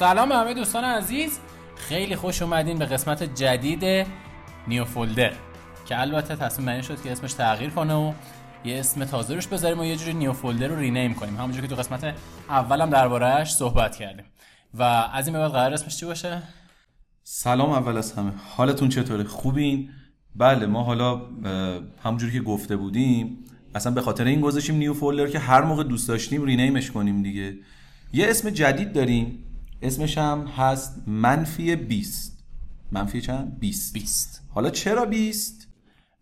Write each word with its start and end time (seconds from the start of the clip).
سلام 0.00 0.32
همه 0.32 0.54
دوستان 0.54 0.84
عزیز. 0.84 1.38
خیلی 1.76 2.16
خوش 2.16 2.42
اومدین 2.42 2.78
به 2.78 2.86
قسمت 2.86 3.22
جدید 3.34 4.06
New 4.68 4.84
Folder 4.84 5.32
که 5.86 6.00
البته 6.00 6.36
تصمیم 6.36 6.66
بر 6.66 6.80
شد 6.80 7.02
که 7.02 7.12
اسمش 7.12 7.32
تغییر 7.32 7.70
کنه 7.70 7.94
و 7.94 8.12
یه 8.64 8.78
اسم 8.78 9.04
تازه 9.04 9.34
روش 9.34 9.46
بذاریم 9.46 9.80
و 9.80 9.84
یه 9.84 9.96
جوری 9.96 10.14
New 10.14 10.32
Folder 10.32 10.68
رو 10.68 10.76
rename 10.76 11.14
کنیم. 11.14 11.36
همونجوری 11.36 11.68
که 11.68 11.74
تو 11.74 11.80
قسمت 11.80 12.14
اولم 12.48 12.90
دربارهش 12.90 13.52
صحبت 13.52 13.96
کردیم. 13.96 14.24
و 14.74 14.82
از 14.82 15.28
این 15.28 15.38
بعد 15.38 15.50
قرار 15.50 15.74
اسمش 15.74 15.96
چی 15.96 16.06
باشه؟ 16.06 16.42
سلام 17.22 17.70
اول 17.70 17.96
از 17.96 18.12
همه. 18.12 18.32
حالتون 18.56 18.88
چطوره؟ 18.88 19.24
خوبین؟ 19.24 19.90
بله 20.36 20.66
ما 20.66 20.82
حالا 20.82 21.22
همونجوری 22.04 22.32
که 22.32 22.40
گفته 22.40 22.76
بودیم 22.76 23.38
اصلا 23.74 23.92
به 23.92 24.00
خاطر 24.00 24.24
این 24.24 24.40
گذاشتیم 24.40 24.76
New 24.76 24.94
Folder 24.94 25.30
که 25.30 25.38
هر 25.38 25.62
موقع 25.62 25.84
دوست 25.84 26.08
داشتیم 26.08 26.44
rename 26.44 26.79
ش 26.79 26.90
کنیم 26.90 27.22
دیگه. 27.22 27.54
یه 28.12 28.30
اسم 28.30 28.50
جدید 28.50 28.92
داریم. 28.92 29.44
اسمش 29.82 30.18
هم 30.18 30.46
هست 30.46 31.02
منفی 31.06 31.76
20 31.76 32.44
منفی 32.92 33.20
چند؟ 33.20 33.58
20 33.60 33.92
20 33.92 34.42
حالا 34.54 34.70
چرا 34.70 35.04
20 35.04 35.68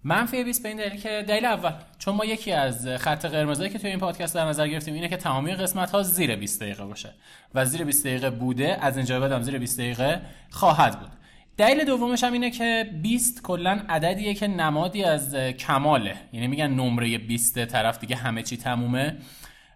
منفی 0.04 0.44
20 0.44 0.62
به 0.62 0.68
این 0.68 0.78
دلیل 0.78 1.00
که 1.00 1.24
دلیل 1.28 1.44
اول 1.44 1.72
چون 1.98 2.14
ما 2.14 2.24
یکی 2.24 2.52
از 2.52 2.86
خط 2.86 3.24
قرمزایی 3.24 3.70
که 3.70 3.78
توی 3.78 3.90
این 3.90 3.98
پادکست 3.98 4.34
در 4.34 4.44
نظر 4.44 4.68
گرفتیم 4.68 4.94
اینه 4.94 5.08
که 5.08 5.16
تمامی 5.16 5.54
قسمت 5.54 5.90
ها 5.90 6.02
زیر 6.02 6.36
20 6.36 6.60
دقیقه 6.60 6.84
باشه 6.84 7.14
و 7.54 7.64
زیر 7.64 7.84
20 7.84 8.06
دقیقه 8.06 8.30
بوده 8.30 8.78
از 8.80 8.96
اینجا 8.96 9.20
بعدم 9.20 9.42
زیر 9.42 9.58
20 9.58 9.78
دقیقه 9.78 10.20
خواهد 10.50 11.00
بود. 11.00 11.10
دلیل 11.56 11.84
دومش 11.84 12.24
هم 12.24 12.32
اینه 12.32 12.50
که 12.50 12.90
20 13.02 13.42
کلا 13.42 13.80
عددیه 13.88 14.34
که 14.34 14.46
نمادی 14.46 15.04
از 15.04 15.34
کماله. 15.34 16.16
یعنی 16.32 16.46
میگن 16.46 16.66
نمره 16.66 17.18
20 17.18 17.64
طرف 17.64 18.00
دیگه 18.00 18.16
همه 18.16 18.42
چی 18.42 18.56
تمومه. 18.56 19.16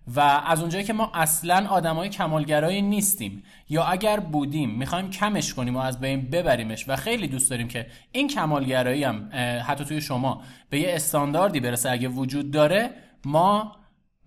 و 0.07 0.21
از 0.21 0.61
اونجایی 0.61 0.85
که 0.85 0.93
ما 0.93 1.11
اصلا 1.15 1.67
آدمای 1.69 2.09
کمالگرایی 2.09 2.83
نیستیم 2.83 3.43
یا 3.69 3.85
اگر 3.85 4.21
بودیم 4.21 4.71
می‌خوایم 4.71 5.11
کمش 5.11 5.55
کنیم 5.55 5.77
و 5.77 5.79
از 5.79 6.01
بین 6.01 6.31
ببریمش 6.31 6.89
و 6.89 6.97
خیلی 6.97 7.29
دوست 7.29 7.51
داریم 7.51 7.69
که 7.69 7.87
این 8.13 8.29
کمالگرایی 8.29 9.05
هم 9.05 9.31
حتی 9.67 9.85
توی 9.85 10.01
شما 10.01 10.43
به 10.71 10.81
یه 10.81 10.95
استانداردی 10.95 11.61
برسه. 11.61 11.91
اگه 11.91 12.09
وجود 12.09 12.51
داره 12.51 12.91
ما 13.25 13.77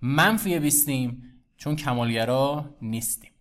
منفی 0.01 0.59
بیستیم 0.59 1.23
چون 1.57 1.75
کمالگرا 1.75 2.65
نیستیم. 2.81 3.31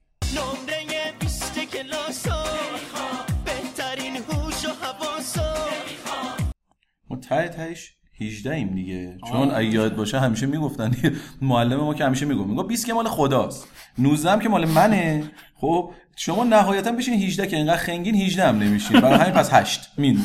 تهش 7.57 7.97
18 8.21 8.55
ایم 8.55 8.69
دیگه 8.69 9.19
چون 9.29 9.51
اگه 9.55 9.69
یاد 9.69 9.97
باشه 9.97 10.21
همیشه 10.21 10.47
می‌گفتن 10.47 10.97
معلم 11.43 11.77
ما 11.77 11.95
که 11.95 12.05
همیشه 12.05 12.27
می‌گفت. 12.27 12.49
میگه 12.49 12.63
20 12.63 12.87
که 12.87 12.93
مال 12.93 13.09
خداست. 13.09 13.69
19 13.99 14.31
هم 14.31 14.41
که 14.41 14.49
مال 14.49 14.65
منه. 14.65 15.31
خب 15.55 15.91
شما 16.17 16.45
نهایتا 16.45 16.93
بشین 16.93 17.15
18 17.15 17.47
که 17.47 17.57
اینقدر 17.57 17.77
خنگین 17.77 18.15
18 18.15 18.49
هم 18.49 18.59
نمیشین. 18.59 19.01
برای 19.01 19.19
همین 19.19 19.33
پس 19.33 19.53
8 19.53 19.91
مین. 19.99 20.19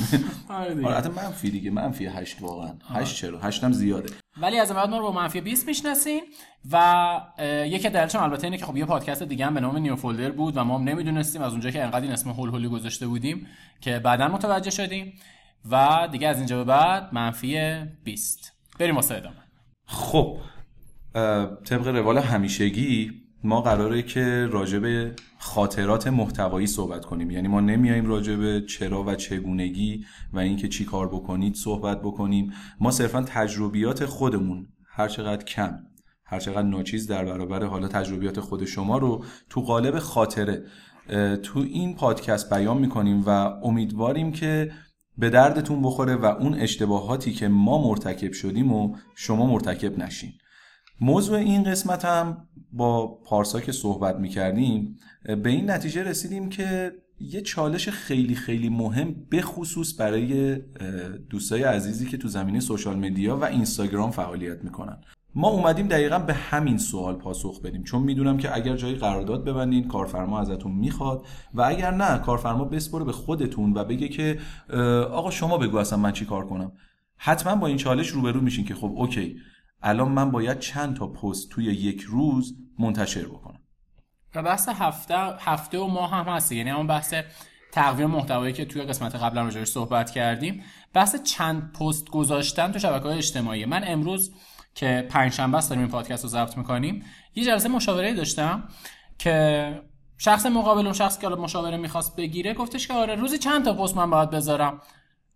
آره 0.50 1.10
منفی 1.10 1.50
دیگه. 1.50 1.72
منفی 1.72 2.06
8 2.06 2.42
واقعا. 2.42 2.72
8 2.90 3.16
چرا؟ 3.16 3.40
8 3.40 3.64
هم 3.64 3.72
زیاده. 3.72 4.10
ولی 4.42 4.60
از 4.60 4.72
بعد 4.72 4.90
ما 4.90 4.98
رو 4.98 5.04
با 5.04 5.12
منفی 5.12 5.42
20 5.42 5.68
می‌شناسیم 5.68 6.22
و 6.72 7.22
یکی 7.66 7.90
دلیلش 7.90 8.16
هم 8.16 8.24
البته 8.24 8.44
اینه 8.44 8.58
که 8.58 8.66
خب 8.66 8.78
یه 8.78 8.86
پادکست 8.86 9.24
دیگه 9.24 9.46
هم 9.46 9.54
به 9.54 9.60
نام 9.60 9.78
نیو 9.78 9.96
فولدر 9.96 10.32
بود 10.32 10.58
و 10.58 10.64
ما 10.64 10.78
هم 10.78 10.84
نمی‌دونستیم. 10.84 11.42
از 11.42 11.52
اونجا 11.52 11.72
که 11.72 11.84
انقدر 11.84 12.02
این 12.02 12.12
اسم 12.12 12.30
هول 12.30 12.50
هولی 12.50 12.68
گذاشته 12.68 13.08
بودیم 13.08 13.48
که 13.82 14.00
بعدا 14.00 14.28
متوجه 14.28 14.72
شدیم. 14.72 15.14
و 15.72 16.08
دیگه 16.12 16.28
از 16.28 16.38
اینجا 16.38 16.58
به 16.58 16.64
بعد 16.64 17.10
منفی 17.14 17.60
20 18.04 18.54
بریم 18.80 18.96
واسه 18.96 19.16
ادامه. 19.16 19.36
خب 19.86 20.38
طبق 21.66 21.88
روال 21.88 22.18
همیشگی 22.18 23.12
ما 23.44 23.62
قراره 23.62 24.02
که 24.02 24.48
راجع 24.52 24.80
به 24.80 25.14
خاطرات 25.38 26.08
محتوایی 26.08 26.68
صحبت 26.68 27.06
کنیم. 27.06 27.32
یعنی 27.32 27.48
ما 27.48 27.60
نمیاییم 27.60 28.06
راجع 28.06 28.36
به 28.36 28.62
چرا 28.62 29.04
و 29.04 29.16
چگونگی 29.16 30.06
و 30.34 30.40
اینکه 30.40 30.68
چی 30.68 30.86
کار 30.86 31.08
بکنید 31.08 31.56
صحبت 31.56 32.02
بکنیم. 32.02 32.54
ما 32.80 32.92
صرفا 32.92 33.22
تجربیات 33.22 34.06
خودمون 34.06 34.68
هر 34.88 35.08
چقدر 35.08 35.44
کم 35.44 35.80
هر 36.26 36.40
چقدر 36.40 36.62
ناچیز 36.62 37.08
در 37.08 37.26
برابر 37.26 37.64
حالا 37.64 37.88
تجربیات 37.88 38.40
خود 38.40 38.66
شما 38.66 38.98
رو 38.98 39.26
تو 39.50 39.62
قالب 39.62 40.00
خاطره 40.00 40.64
تو 41.44 41.60
این 41.60 41.96
پادکست 41.96 42.54
بیان 42.54 42.78
می‌کنیم 42.78 43.24
و 43.26 43.30
امیدواریم 43.64 44.32
که 44.32 44.72
به 45.20 45.30
دردتون 45.30 45.82
بخوره 45.82 46.16
و 46.16 46.26
اون 46.26 46.54
اشتباهاتی 46.54 47.34
که 47.34 47.48
ما 47.48 47.88
مرتکب 47.88 48.32
شدیم 48.32 48.74
و 48.74 48.96
شما 49.16 49.46
مرتکب 49.46 50.00
نشین. 50.00 50.32
موضوع 51.02 51.38
این 51.38 51.64
قسمت 51.64 52.06
هم 52.06 52.48
با 52.72 53.08
پارسا 53.08 53.60
که 53.60 53.72
صحبت 53.72 54.16
می‌کردیم 54.16 54.96
به 55.44 55.50
این 55.50 55.70
نتیجه 55.70 56.04
رسیدیم 56.04 56.50
که 56.50 56.92
یه 57.20 57.42
چالش 57.42 57.90
خیلی 57.90 58.36
خیلی 58.36 58.70
مهم 58.70 59.16
به 59.30 59.42
خصوص 59.42 60.00
برای 60.00 60.56
دوستای 61.30 61.64
عزیزی 61.64 62.06
که 62.06 62.18
تو 62.18 62.28
زمینه 62.28 62.60
سوشال 62.60 62.98
مدیا 62.98 63.38
و 63.38 63.46
اینستاگرام 63.46 64.12
فعالیت 64.12 64.64
می‌کنن. 64.64 65.02
ما 65.36 65.48
اومدیم 65.48 65.88
دقیقا 65.88 66.20
به 66.20 66.34
همین 66.34 66.78
سوال 66.78 67.16
پاسخ 67.16 67.62
بدیم. 67.62 67.84
چون 67.84 68.02
می‌دونم 68.02 68.38
که 68.38 68.56
اگر 68.56 68.76
جایی 68.76 68.96
قرارداد 68.96 69.46
ببندین 69.46 69.88
کارفرما 69.88 70.40
ازتون 70.40 70.72
می‌خواد 70.72 71.26
و 71.54 71.62
اگر 71.62 71.92
نه 71.92 72.18
کارفرما 72.18 72.64
بسپره 72.64 73.04
به 73.04 73.12
خودتون 73.12 73.74
و 73.74 73.84
بگه 73.84 74.08
که 74.08 74.40
آقا 75.12 75.32
شما 75.32 75.58
بگو 75.58 75.78
اصلا 75.78 76.00
من 76.00 76.12
چی 76.12 76.26
کار 76.26 76.46
کنم. 76.46 76.72
حتما 77.18 77.56
با 77.56 77.68
این 77.68 77.78
چالش 77.78 78.08
روبرو 78.08 78.42
میشین 78.42 78.66
که 78.66 78.76
خب 78.76 78.92
اوکی. 78.96 79.36
الان 79.82 80.12
من 80.12 80.32
باید 80.32 80.60
چند 80.60 80.96
تا 80.96 81.08
پست 81.08 81.50
توی 81.50 81.66
یک 81.66 82.02
روز 82.02 82.56
منتشر 82.80 83.26
بکنم. 83.26 83.60
و 84.36 84.44
بحث 84.44 84.70
هفته 84.70 85.16
هفته 85.40 85.80
و 85.80 85.88
ماه 85.88 86.12
هم 86.12 86.26
هست 86.26 86.52
یعنی 86.52 86.72
اون 86.72 86.88
بحث 86.88 87.14
تقویم 87.72 88.10
محتوایی 88.10 88.54
که 88.54 88.66
توی 88.66 88.82
قسمت 88.82 89.16
قبلا 89.16 89.44
راجعش 89.44 89.68
صحبت 89.68 90.12
کردیم. 90.12 90.64
بحث 90.94 91.24
چند 91.24 91.72
پست 91.72 92.10
گذاشتن 92.10 92.72
تو 92.72 92.80
شبکه‌های 92.80 93.18
اجتماعی. 93.18 93.66
من 93.66 93.84
امروز 93.88 94.32
که 94.80 95.08
پنج 95.10 95.34
شنبه 95.34 95.58
است 95.58 95.70
داریم 95.70 95.84
این 95.84 95.92
پادکست 95.92 96.24
رو 96.24 96.30
ضبط 96.30 96.58
می‌کنیم. 96.58 97.06
یه 97.36 97.46
جلسه 97.46 97.70
مشاوره 97.70 98.14
داشتم 98.14 98.64
که 99.18 99.82
شخص 100.18 100.46
مقابل 100.46 100.86
اون 100.86 100.94
شخص 100.94 101.20
که 101.20 101.28
حالا 101.28 101.42
مشاوره 101.42 101.78
می‌خواست 101.78 102.16
بگیره 102.16 102.54
گفتش 102.54 102.88
که 102.88 102.94
آره 102.94 103.16
روزی 103.16 103.38
چند 103.38 103.66
تا 103.66 103.74
پست 103.74 103.98
من 103.98 104.10
باید 104.10 104.30
بذارم؟ 104.30 104.82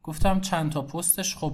گفتم 0.04 0.42
چند 0.42 0.72
تا 0.72 0.82
پستش؟ 0.82 1.38
خب 1.38 1.54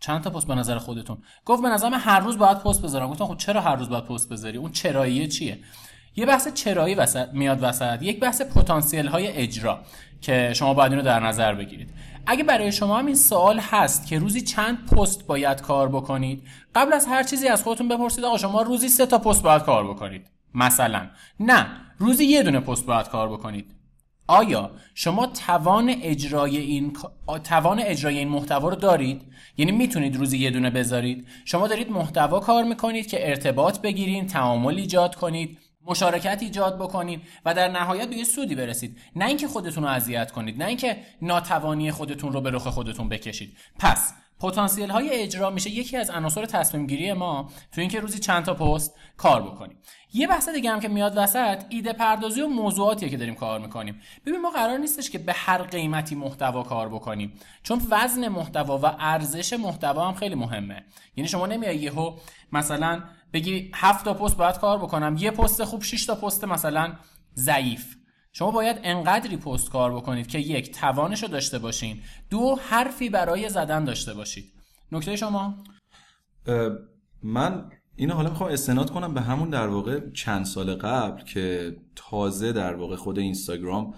چند 0.00 0.22
تا 0.22 0.30
پست 0.30 0.46
به 0.46 0.54
نظر 0.54 0.78
خودتون؟ 0.78 1.18
گفت 1.44 1.62
به 1.62 1.68
نظرم 1.68 1.94
هر 1.94 2.20
روز 2.20 2.38
باید 2.38 2.58
پست 2.58 2.82
بذارم. 2.82 3.10
گفتم 3.10 3.26
خب 3.26 3.36
چرا 3.36 3.60
هر 3.60 3.76
روز 3.76 3.88
باید 3.88 4.04
پست 4.04 4.28
بذاری؟ 4.28 4.58
اون 4.58 4.72
چراییه 4.72 5.28
چیه؟ 5.28 5.58
یه 6.16 6.26
بحث 6.26 6.48
چرایی 6.48 6.94
وسط 6.94 7.28
میاد 7.32 7.58
وسط. 7.62 8.02
یک 8.02 8.20
بحث 8.20 8.42
پتانسیل 8.42 9.06
های 9.06 9.26
اجرا 9.26 9.80
که 10.20 10.52
شما 10.54 10.74
باید 10.74 10.92
اینو 10.92 11.04
در 11.04 11.20
نظر 11.20 11.54
بگیرید. 11.54 11.83
اگه 12.26 12.44
برای 12.44 12.72
شما 12.72 12.98
هم 12.98 13.06
این 13.06 13.14
سوال 13.14 13.58
هست 13.58 14.06
که 14.06 14.18
روزی 14.18 14.40
چند 14.40 14.86
پست 14.86 15.26
باید 15.26 15.60
کار 15.62 15.88
بکنید 15.88 16.42
قبل 16.74 16.92
از 16.92 17.06
هر 17.06 17.22
چیزی 17.22 17.48
از 17.48 17.62
خودتون 17.62 17.88
بپرسید 17.88 18.24
آقا 18.24 18.38
شما 18.38 18.62
روزی 18.62 18.88
سه 18.88 19.06
تا 19.06 19.18
پست 19.18 19.42
باید 19.42 19.62
کار 19.62 19.86
بکنید. 19.88 20.26
مثلا. 20.54 21.06
نه 21.40 21.66
روزی 21.98 22.24
یه 22.24 22.42
دونه 22.42 22.60
پست 22.60 22.86
باید 22.86 23.08
کار 23.08 23.28
بکنید. 23.28 23.74
آیا 24.26 24.70
شما 24.94 25.26
توان 25.26 25.94
اجرای 26.02 26.56
این 26.56 26.96
توان 27.44 27.80
اجرای 27.80 28.18
این 28.18 28.28
محتوا 28.28 28.68
رو 28.68 28.76
دارید؟ 28.76 29.22
یعنی 29.56 29.72
می‌تونید 29.72 30.16
روزی 30.16 30.38
یه 30.38 30.50
دونه 30.50 30.70
بذارید. 30.70 31.26
شما 31.44 31.68
دارید 31.68 31.90
محتوا 31.90 32.40
کار 32.40 32.64
می‌کنید 32.64 33.06
که 33.06 33.28
ارتباط 33.28 33.80
بگیرید 33.80 34.26
تعامل 34.26 34.74
ایجاد 34.74 35.14
کنید. 35.14 35.58
مشارکت 35.86 36.38
ایجاد 36.42 36.78
بکنید 36.78 37.22
و 37.44 37.54
در 37.54 37.68
نهایت 37.68 38.08
به 38.08 38.16
یه 38.16 38.24
سودی 38.24 38.54
برسید. 38.54 38.98
نه 39.16 39.24
اینکه 39.24 39.48
خودتون 39.48 39.84
رو 39.84 39.90
اذیت 39.90 40.32
کنید 40.32 40.62
نه 40.62 40.68
اینکه 40.68 40.96
ناتوانی 41.22 41.90
خودتون 41.90 42.32
رو 42.32 42.40
به 42.40 42.50
رخ 42.50 42.68
خودتون 42.68 43.08
بکشید. 43.08 43.56
پس 43.78 44.14
پتانسیل 44.40 44.90
های 44.90 45.10
اجرا 45.10 45.50
میشه 45.50 45.70
یکی 45.70 45.96
از 45.96 46.10
عناصر 46.10 46.46
تصمیم 46.46 46.86
گیری 46.86 47.12
ما 47.12 47.50
تو 47.72 47.80
اینکه 47.80 48.00
روزی 48.00 48.18
چند 48.18 48.44
تا 48.44 48.54
پست 48.54 48.94
کار 49.16 49.42
بکنیم. 49.42 49.78
یه 50.12 50.26
بحث 50.26 50.48
دیگه 50.48 50.70
هم 50.70 50.80
که 50.80 50.88
میاد 50.88 51.12
وسط 51.16 51.64
ایده 51.68 51.92
پردازی 51.92 52.40
و 52.40 52.48
موضوعاتیه 52.48 53.08
که 53.08 53.16
داریم 53.16 53.34
کار 53.34 53.60
می‌کنیم. 53.60 54.00
ببین 54.26 54.40
ما 54.40 54.50
قرار 54.50 54.78
نیستش 54.78 55.10
که 55.10 55.18
به 55.18 55.32
هر 55.32 55.62
قیمتی 55.62 56.14
محتوا 56.14 56.62
کار 56.62 56.88
بکنیم. 56.88 57.32
چون 57.62 57.82
وزن 57.90 58.28
محتوا 58.28 58.78
و 58.78 58.86
ارزش 58.98 59.52
محتوا 59.52 60.08
هم 60.08 60.14
خیلی 60.14 60.34
مهمه. 60.34 60.84
یعنی 61.16 61.28
شما 61.28 61.46
نمیای 61.46 61.76
یهو 61.76 62.16
مثلا 62.52 63.02
بگی 63.34 63.70
هفت 63.74 64.04
تا 64.04 64.14
پست 64.14 64.36
باید 64.36 64.58
کار 64.58 64.78
بکنم. 64.78 65.16
یه 65.18 65.30
پست 65.30 65.64
خوب 65.64 65.82
6 65.82 66.06
تا 66.06 66.14
پست 66.14 66.44
مثلا 66.44 66.92
ضعیف. 67.36 67.96
شما 68.32 68.50
باید 68.50 68.80
انقدری 68.82 69.36
پست 69.36 69.70
کار 69.70 69.94
بکنید 69.94 70.26
که 70.26 70.38
یک 70.38 70.72
توانش 70.74 71.22
رو 71.22 71.28
داشته 71.28 71.58
باشین. 71.58 72.00
دو 72.30 72.58
حرفی 72.68 73.10
برای 73.10 73.48
زدن 73.48 73.84
داشته 73.84 74.14
باشید. 74.14 74.52
نکته 74.92 75.16
شما؟ 75.16 75.54
من 77.22 77.70
اینو 77.96 78.14
حالا 78.14 78.30
می‌خوام 78.30 78.50
استناد 78.52 78.90
کنم 78.90 79.14
به 79.14 79.20
همون 79.20 79.50
در 79.50 79.66
واقع 79.68 80.10
چند 80.10 80.44
سال 80.44 80.74
قبل 80.74 81.24
که 81.24 81.76
تازه 81.96 82.52
در 82.52 82.74
واقع 82.74 82.96
خود 82.96 83.18
اینستاگرام 83.18 83.94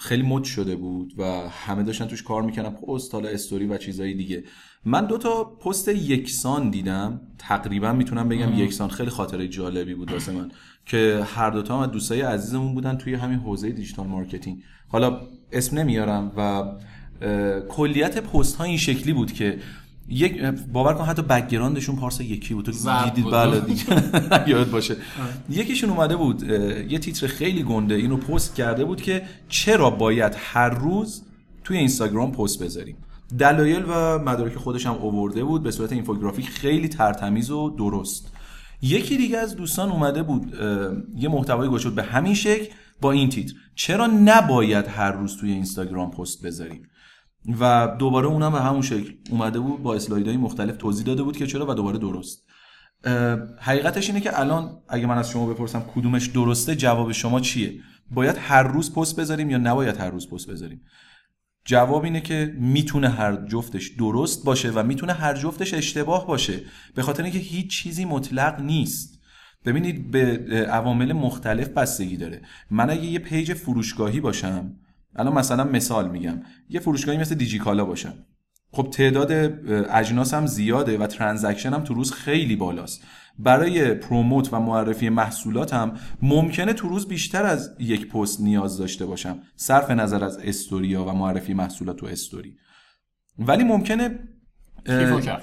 خیلی 0.00 0.22
مد 0.22 0.44
شده 0.44 0.76
بود 0.76 1.14
و 1.18 1.24
همه 1.48 1.82
داشتن 1.82 2.06
توش 2.06 2.22
کار 2.22 2.42
می‌کنن 2.42 2.70
پست 2.70 3.14
حالا 3.14 3.28
استوری 3.28 3.66
و 3.66 3.78
چیزایی 3.78 4.14
دیگه. 4.14 4.44
من 4.84 5.06
دو 5.06 5.18
تا 5.18 5.44
پست 5.44 5.88
یکسان 5.88 6.70
دیدم. 6.70 7.20
تقریبا 7.38 7.92
می‌تونم 7.92 8.28
بگم 8.28 8.52
یکسان. 8.52 8.88
خیلی 8.88 9.10
خاطره 9.10 9.48
جالبی 9.48 9.94
بود 9.94 10.12
واسه 10.12 10.32
من 10.32 10.50
که 10.86 11.26
هر 11.26 11.50
دوتا 11.50 11.82
هم 11.82 11.90
دوستای 11.90 12.20
عزیزمون 12.20 12.74
بودن 12.74 12.96
توی 12.96 13.14
همین 13.14 13.38
حوزه 13.38 13.70
digital 13.70 14.06
marketing. 14.06 14.62
حالا 14.88 15.20
اسم 15.52 15.78
نمیارم 15.78 16.32
و 16.36 16.64
کلیت 17.68 18.18
پست 18.18 18.56
ها 18.56 18.64
این 18.64 18.76
شکلی 18.76 19.12
بود 19.12 19.32
که 19.32 19.58
یک 20.08 20.42
باور 20.72 20.94
کن 20.94 21.04
حتی 21.04 21.22
background 21.22 21.75
شون 21.75 21.96
پارسا 21.96 22.22
یکی 22.22 22.54
بود. 22.54 22.64
تو 22.64 22.72
دیدید 23.04 23.30
بله 23.30 23.60
دیگه. 23.70 23.84
یاد 24.50 24.70
باشه. 24.70 24.96
یکیشون 25.50 25.90
اومده 25.90 26.16
بود 26.16 26.42
یه 26.88 26.98
تیتر 26.98 27.26
خیلی 27.26 27.62
گنده 27.62 27.94
اینو 27.94 28.16
پست 28.16 28.54
کرده 28.54 28.84
بود 28.84 29.02
که 29.02 29.22
چرا 29.48 29.90
باید 29.90 30.32
هر 30.38 30.68
روز 30.68 31.22
توی 31.64 31.76
اینستاگرام 31.76 32.32
پست 32.32 32.62
بذاریم. 32.62 32.96
دلایل 33.38 33.84
و 33.88 34.18
مدارک 34.18 34.56
خودش 34.56 34.86
هم 34.86 34.94
اوورده 34.94 35.44
بود 35.44 35.62
به 35.62 35.70
صورت 35.70 35.92
اینفوگرافیک 35.92 36.48
خیلی 36.48 36.88
ترتمیز 36.88 37.50
و 37.50 37.70
درست. 37.70 38.32
یکی 38.82 39.16
دیگه 39.16 39.38
از 39.38 39.56
دوستان 39.56 39.90
اومده 39.90 40.22
بود 40.22 40.54
یه 41.16 41.28
محتوای 41.28 41.68
گوش 41.68 41.86
به 41.86 42.02
همین 42.02 42.34
شکل 42.34 42.66
با 43.00 43.12
این 43.12 43.28
تیتر. 43.28 43.54
چرا 43.74 44.06
نباید 44.06 44.86
هر 44.88 45.12
روز 45.12 45.36
توی 45.36 45.52
اینستاگرام 45.52 46.10
پست 46.10 46.46
بذاریم؟ 46.46 46.82
و 47.60 47.96
دوباره 47.98 48.26
اونم 48.26 48.52
به 48.52 48.60
همون 48.60 48.82
شکل 48.82 49.14
اومده 49.30 49.60
بود 49.60 49.82
با 49.82 49.94
اسلایدهای 49.94 50.36
مختلف 50.36 50.76
توضیح 50.76 51.06
داده 51.06 51.22
بود 51.22 51.36
که 51.36 51.46
چرا 51.46 51.70
و 51.70 51.74
دوباره 51.74 51.98
درست. 51.98 52.44
حقیقتش 53.60 54.08
اینه 54.08 54.20
که 54.20 54.40
الان 54.40 54.82
اگه 54.88 55.06
من 55.06 55.18
از 55.18 55.30
شما 55.30 55.46
بپرسم 55.46 55.84
کدومش 55.94 56.26
درسته 56.26 56.76
جواب 56.76 57.12
شما 57.12 57.40
چیه؟ 57.40 57.80
باید 58.10 58.36
هر 58.38 58.62
روز 58.62 58.94
پست 58.94 59.20
بذاریم 59.20 59.50
یا 59.50 59.58
نباید 59.58 59.96
هر 59.96 60.10
روز 60.10 60.28
پست 60.28 60.50
بذاریم؟ 60.50 60.80
جواب 61.64 62.04
اینه 62.04 62.20
که 62.20 62.54
می‌تونه 62.58 63.08
هر 63.08 63.46
جفتش 63.46 63.88
درست 63.88 64.44
باشه 64.44 64.70
و 64.70 64.82
می‌تونه 64.82 65.12
هر 65.12 65.34
جفتش 65.34 65.74
اشتباه 65.74 66.26
باشه. 66.26 66.60
به 66.94 67.02
خاطر 67.02 67.22
اینکه 67.22 67.38
هیچ 67.38 67.82
چیزی 67.82 68.04
مطلق 68.04 68.60
نیست. 68.60 69.20
ببینید 69.64 70.10
به 70.10 70.46
عوامل 70.70 71.12
مختلف 71.12 71.68
بستگی 71.68 72.16
داره. 72.16 72.42
من 72.70 72.90
اگه 72.90 73.04
یه 73.04 73.18
page 73.18 73.54
فروشگاهی 73.54 74.20
باشم 74.20 74.76
الان 75.16 75.34
مثلا 75.34 75.64
مثال 75.64 76.10
میگم 76.10 76.42
یه 76.68 76.80
فروشگاهی 76.80 77.18
مثل 77.18 77.34
دیجیکالا 77.34 77.84
باشم 77.84 78.14
خب 78.72 78.88
تعداد 78.90 79.32
اجناس 79.90 80.34
هم 80.34 80.46
زیاده 80.46 80.98
و 80.98 81.06
transaction 81.06 81.72
هم 81.72 81.84
تو 81.84 81.94
روز 81.94 82.12
خیلی 82.12 82.56
بالاست. 82.56 83.04
برای 83.38 83.94
promote 83.94 84.52
و 84.52 84.60
معرفی 84.60 85.08
محصولات 85.08 85.74
هم 85.74 85.96
ممکنه 86.22 86.72
تو 86.72 86.88
روز 86.88 87.08
بیشتر 87.08 87.46
از 87.46 87.76
یک 87.78 88.08
پست 88.08 88.40
نیاز 88.40 88.78
داشته 88.78 89.06
باشم. 89.06 89.38
صرف 89.56 89.90
نظر 89.90 90.24
از 90.24 90.38
استوریا 90.38 91.04
و 91.04 91.12
معرفی 91.12 91.54
محصولات 91.54 91.96
تو 91.96 92.06
استوری. 92.06 92.56
ولی 93.38 93.64
ممکنه 93.64 94.18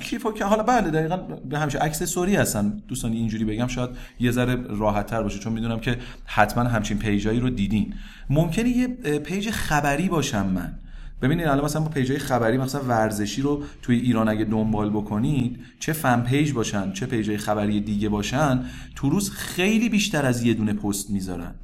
کیف 0.02 0.26
و 0.26 0.34
حالا 0.46 0.64
بله 0.64 0.92
دقیقا 0.92 1.18
به 1.18 1.60
همیشه 1.60 1.84
accessory 1.84 2.36
هستن. 2.36 2.82
دوستان 2.88 3.12
اینجوری 3.12 3.46
بگم 3.46 3.68
شاید 3.68 3.90
یه 4.20 4.32
ذره 4.32 4.56
راحت 4.56 5.06
تر 5.06 5.24
باشه 5.24 5.40
چون 5.40 5.54
می‌دونم 5.54 5.80
که 5.80 5.98
حتما 6.26 6.64
همچین 6.64 6.98
پیجایی 6.98 7.40
رو 7.40 7.50
دیدین. 7.50 7.94
ممکنه 8.30 8.70
یه 8.70 8.88
پیج 9.20 9.50
خبری 9.50 10.10
باشم 10.10 10.46
من. 10.46 10.80
ببینید 11.22 11.48
الان 11.48 11.66
مثلا 11.66 11.82
با 11.82 11.90
پیجای 11.90 12.18
خبری 12.18 12.58
مثلا 12.58 12.82
ورزشی 12.82 13.42
رو 13.42 13.64
توی 13.82 14.00
ایران 14.00 14.30
اگه 14.30 14.46
دنبال 14.46 14.90
بکنید 14.90 15.60
چه 15.80 15.94
fan 15.94 16.22
page 16.22 16.54
باشن 16.54 16.92
چه 16.92 17.06
پیجای 17.06 17.38
خبری 17.38 17.82
دیگه 17.82 18.10
باشن 18.10 18.66
تو 18.96 19.10
روز 19.10 19.32
خیلی 19.32 19.90
بیشتر 19.90 20.26
از 20.26 20.44
یه 20.44 20.54
دونه 20.54 20.74
پست 20.74 21.10
می‌ذارن. 21.10 21.56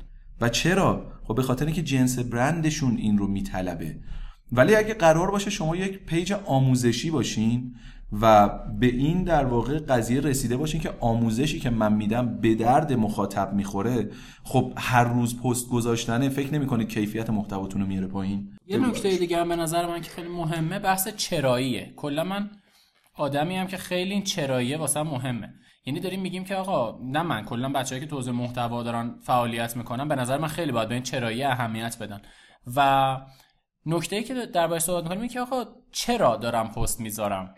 و 0.42 0.50
چرا؟ 0.50 1.06
خب 1.24 1.36
به 1.36 1.42
خاطر 1.42 1.66
اینکه 1.66 1.82
جنس 1.82 2.20
برندشون 2.20 2.98
این 2.98 3.18
رو 3.18 3.28
میطلبه. 3.28 3.96
ولی 4.52 4.76
اگه 4.76 4.94
قرار 4.94 5.32
باشه 5.32 5.50
شما 5.50 5.76
یک 5.76 6.06
پیج 6.06 6.34
آموزشی 6.46 7.12
باشین 7.12 7.76
و 8.22 8.50
به 8.80 8.86
این 8.86 9.24
در 9.24 9.46
واقع 9.46 9.80
قضیه 9.80 10.22
رسیده 10.22 10.58
باشین 10.58 10.82
که 10.82 10.94
آموزشی 11.00 11.60
که 11.60 11.70
من 11.70 11.94
میدم 11.94 12.40
به 12.40 12.56
درد 12.56 12.94
مخاطب 12.94 13.54
می‌خوره 13.54 14.10
خب 14.44 14.74
هر 14.78 15.04
روز 15.04 15.42
پست 15.42 15.70
گذاشتنه 15.70 16.30
فکر 16.30 16.54
نمی‌کنید 16.54 16.90
کیفیت 16.90 17.30
محتواتون 17.30 17.82
رو 17.82 17.88
میاره 17.88 18.08
پایین. 18.08 18.50
یه 18.68 18.78
نکته 18.78 19.18
دیگه 19.18 19.38
هم 19.38 19.50
به 19.50 19.56
نظر 19.56 19.88
من 19.88 20.02
که 20.02 20.10
خیلی 20.10 20.28
مهمه 20.28 20.80
بحث 20.80 21.08
چراییه. 21.08 21.94
کلا 21.96 22.24
من 22.24 22.50
آدمی 23.16 23.56
هم 23.56 23.68
که 23.68 23.78
خیلی 23.78 24.14
این 24.14 24.24
چراییه 24.24 24.78
واسه 24.78 25.04
مهمه. 25.04 25.54
یعنی 25.86 26.00
داریم 26.00 26.22
میگیم 26.22 26.44
که 26.44 26.56
آقا 26.56 27.00
نه 27.04 27.24
من 27.24 27.46
کلا 27.46 27.70
بچه‌ای 27.70 28.02
که 28.02 28.08
توزیع 28.08 28.34
محتوا 28.34 28.84
دارن 28.84 29.16
فعالیت 29.22 29.78
می‌کنن 29.78 30.08
به 30.08 30.16
نظر 30.16 30.38
من 30.38 30.48
خیلی 30.48 30.72
باید 30.72 30.88
به 30.90 30.94
این 30.94 31.04
چرایی 31.04 31.44
اهمیت 31.44 31.98
بدن. 32.02 32.22
و 32.76 33.18
نکته 33.86 34.24
که 34.24 34.34
در 34.46 34.80
صحبت 34.80 35.04
می‌کنیم 35.04 35.30
که 35.30 35.42
آقا 35.42 35.66
چرا 35.92 36.36
دارم 36.36 36.72
پست 36.72 37.00
می‌ذارم؟ 37.00 37.56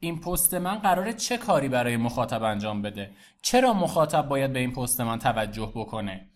این 0.00 0.20
پست 0.20 0.54
من 0.54 0.78
قراره 0.78 1.12
چه 1.12 1.36
کاری 1.36 1.68
برای 1.68 1.96
مخاطب 1.96 2.42
انجام 2.42 2.82
بده؟ 2.82 3.10
چرا 3.42 3.72
مخاطب 3.72 4.28
باید 4.28 4.52
به 4.52 4.58
این 4.58 4.72
پست 4.72 5.00
من 5.00 5.18
توجه 5.18 5.72
بکنه؟ 5.74 6.29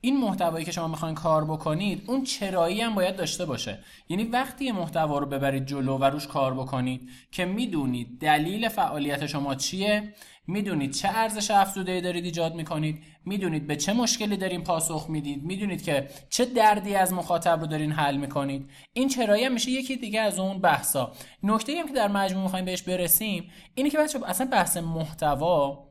این 0.00 0.16
محتوایی 0.20 0.64
که 0.64 0.72
شما 0.72 0.88
می‌خواین 0.88 1.14
کار 1.14 1.44
بکنید 1.44 2.02
اون 2.06 2.24
چرایی 2.24 2.80
هم 2.80 2.94
باید 2.94 3.16
داشته 3.16 3.44
باشه. 3.44 3.78
یعنی 4.08 4.24
وقتی 4.24 4.64
یه 4.64 4.72
محتوا 4.72 5.18
رو 5.18 5.26
ببرید 5.26 5.66
جلو 5.66 5.98
و 5.98 6.04
روش 6.04 6.26
کار 6.26 6.54
بکنید 6.54 7.08
که 7.32 7.44
می‌دونید 7.44 8.18
دلیل 8.20 8.68
فعالیت 8.68 9.26
شما 9.26 9.54
چیه 9.54 10.14
می‌دونید 10.46 10.90
چه 10.90 11.08
ارزش 11.08 11.50
افزوده 11.50 12.00
دارید 12.00 12.24
ایجاد 12.24 12.54
می‌کنید 12.54 13.02
می‌دونید 13.24 13.66
به 13.66 13.76
چه 13.76 13.92
مشکلی 13.92 14.36
دارین 14.36 14.64
پاسخ 14.64 15.06
می‌دید 15.08 15.44
می‌دونید 15.44 15.82
که 15.82 16.08
چه 16.30 16.44
دردی 16.44 16.94
از 16.94 17.12
مخاطب 17.12 17.60
رو 17.60 17.66
دارین 17.66 17.92
حل 17.92 18.16
می‌کنید. 18.16 18.70
این 18.92 19.08
چرایی 19.08 19.44
هم 19.44 19.52
میشه 19.52 19.70
یکی 19.70 19.96
دیگه 19.96 20.20
از 20.20 20.38
اون 20.38 20.58
بحثا. 20.58 21.12
نکته 21.42 21.80
هم 21.80 21.88
که 21.88 21.94
در 21.94 22.08
مجموع 22.08 22.42
می‌خوایم 22.42 22.64
بهش 22.64 22.82
برسیم 22.82 23.50
اینه 23.74 23.90
که 23.90 23.98
بچه 23.98 24.18
اصلا 24.26 24.46
بحث 24.46 24.76
محتوا 24.76 25.88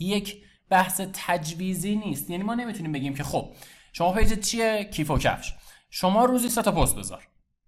یک 0.00 0.36
بحث 0.70 1.00
تجویزی 1.12 1.96
نیست. 1.96 2.30
یعنی 2.30 2.42
ما 2.42 2.54
نمی‌تونیم 2.54 2.92
بگیم 2.92 3.14
که 3.14 3.24
خب 3.24 3.48
شما 3.92 4.12
پیج 4.12 4.40
چیه؟ 4.40 4.84
کیف 4.84 5.10
و 5.10 5.18
کفش. 5.18 5.54
شما 5.90 6.24
روزی 6.24 6.48
سه 6.48 6.62
تا 6.62 6.72
پست 6.72 6.96
بذار. 6.96 7.22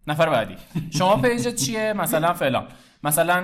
نفر 0.06 0.31
بعدی. 0.31 0.56
شما 0.98 1.16
پیج 1.16 1.54
چیه؟ 1.54 1.93
مثلا 1.93 2.34
فلان. 2.34 2.69
مثلا 3.02 3.40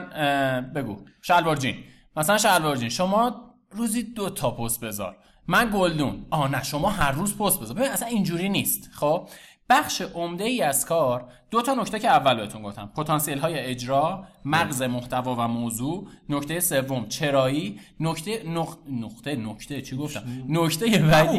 بگو. 0.75 1.05
شلوار 1.23 1.57
جین. 1.57 1.77
مثلا 2.17 2.39
شلوار 2.39 2.77
جین. 2.77 2.89
شما 2.89 3.55
روزی 3.71 4.03
دو 4.03 4.31
تا 4.31 4.51
پست 4.51 4.81
بذار. 4.81 5.17
من 5.47 5.71
گلدون. 5.75 6.27
آه 6.31 6.51
نه 6.51 6.63
شما 6.63 6.91
هر 6.91 7.13
روز 7.13 7.37
پست 7.37 7.61
بذار. 7.61 7.77
ببین 7.77 7.91
اصلا 7.91 8.09
اینجوری 8.09 8.49
نیست. 8.49 8.91
خب؟ 8.93 9.29
بخش 9.73 10.01
عمده 10.01 10.45
ای 10.45 10.63
از 10.63 10.87
کار 10.87 11.29
دو 11.51 11.63
تا 11.63 11.75
نکته 11.75 11.99
که 11.99 12.09
اول 12.09 12.35
بهتون 12.35 12.63
گفتم. 12.63 12.93
پتانسیل 12.97 13.39
های 13.39 13.59
اجرا 13.59 14.25
مغز 14.45 14.83
محتوا 14.83 15.35
و 15.35 15.49
موضوع. 15.49 16.09
نکته 16.29 16.61
سوم 16.61 17.09
چرایی. 17.09 17.81
نکته 18.01 18.43
نق... 18.49 18.77
نقطه 18.91 19.37
نکته 19.37 19.83
چی 19.83 19.97
گفتم؟ 19.97 20.23
نکته 20.49 20.99
بعدی. 20.99 21.39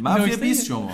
نکته 0.00 0.36
20 0.36 0.66
شما 0.66 0.90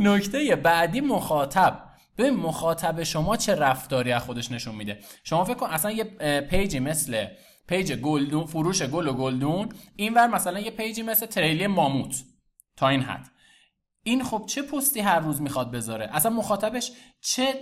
نکته 0.14 0.56
بعدی 0.56 1.00
مخاطب. 1.00 1.84
به 2.16 2.30
مخاطب 2.30 3.02
شما 3.02 3.36
چه 3.36 3.54
رفتاری 3.54 4.12
از 4.12 4.22
خودش 4.22 4.52
نشون 4.52 4.74
میده؟ 4.74 4.98
شما 5.24 5.44
فکر 5.44 5.54
کن 5.54 5.66
اصلا 5.66 5.90
یه 5.90 6.04
پیجی 6.40 6.78
مثل 6.78 7.26
پیج 7.68 7.92
گلدون 7.92 8.46
فروش 8.46 8.82
گل 8.82 9.08
و 9.08 9.12
گلدون 9.12 9.68
اینور 9.96 10.26
مثلا 10.26 10.60
یه 10.60 10.70
پیجی 10.70 11.02
مثل 11.02 11.26
تریلی 11.26 11.66
ماموت. 11.66 12.24
تا 12.76 12.88
این 12.88 13.02
حد. 13.02 13.37
این 14.08 14.24
خب 14.24 14.44
چه 14.46 14.62
پستی 14.62 15.00
هر 15.00 15.20
روز 15.20 15.42
می‌خواد 15.42 15.70
بذاره؟ 15.70 16.10
اصلا 16.12 16.32
مخاطبش 16.32 16.92
چه 17.20 17.54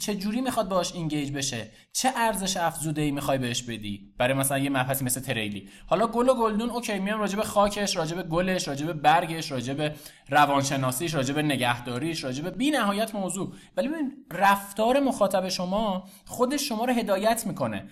چه 0.00 0.14
جوری 0.14 0.40
می‌خواد 0.40 0.68
باش 0.68 0.94
engage 0.94 1.32
بشه؟ 1.32 1.70
چه 1.92 2.10
ارزش 2.16 2.56
افزوده 2.56 3.02
ای 3.02 3.10
می‌خوای 3.10 3.38
بهش 3.38 3.62
بدی؟ 3.62 4.14
برای 4.18 4.34
مثلا 4.34 4.58
یه 4.58 4.70
مبحثی 4.70 5.04
مثل 5.04 5.20
تریلی. 5.20 5.68
حالا 5.86 6.06
گل 6.06 6.28
و 6.28 6.34
گلدون 6.34 6.70
OK 6.70 6.98
میام 6.98 7.20
راجع 7.20 7.36
به 7.36 7.42
خاکش 7.42 7.96
راجع 7.96 8.16
به 8.16 8.22
گلش 8.22 8.68
راجع 8.68 8.86
به 8.86 8.92
برگش 8.92 9.52
راجع 9.52 9.74
به 9.74 9.94
روانشناسیش 10.28 11.14
راجع 11.14 11.34
به 11.34 11.42
نگهداریش 11.42 12.24
راجع 12.24 12.42
به 12.42 12.50
بی 12.50 12.70
نهایت 12.70 13.14
موضوع. 13.14 13.52
ولی 13.76 13.88
ببین 13.88 14.12
رفتار 14.30 15.00
مخاطب 15.00 15.48
شما 15.48 16.08
خودش 16.26 16.68
شما 16.68 16.84
رو 16.84 16.92
هدایت 16.92 17.46
می‌کنه. 17.46 17.88